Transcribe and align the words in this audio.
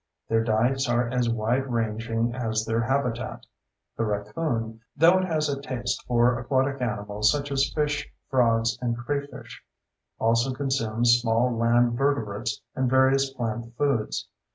Their 0.29 0.43
diets 0.43 0.89
are 0.89 1.07
as 1.09 1.29
wide 1.29 1.71
ranging 1.71 2.33
as 2.33 2.65
their 2.65 2.81
habitat. 2.81 3.45
The 3.97 4.03
raccoon, 4.03 4.81
though 4.97 5.19
it 5.19 5.25
has 5.25 5.47
a 5.47 5.61
taste 5.61 6.03
for 6.07 6.39
aquatic 6.39 6.81
animals 6.81 7.31
such 7.31 7.51
as 7.51 7.71
fish, 7.71 8.11
frogs, 8.27 8.79
and 8.81 8.97
crayfish, 8.97 9.61
also 10.17 10.55
consumes 10.55 11.19
small 11.21 11.55
land 11.55 11.99
vertebrates 11.99 12.61
and 12.75 12.89
various 12.89 13.31
plant 13.31 13.77
foods. 13.77 14.27